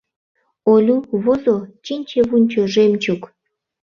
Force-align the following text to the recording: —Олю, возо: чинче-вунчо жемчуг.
—Олю, 0.73 0.97
возо: 1.23 1.57
чинче-вунчо 1.85 2.61
жемчуг. 2.73 3.21